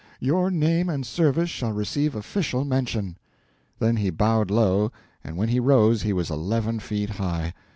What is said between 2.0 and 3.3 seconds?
official mention."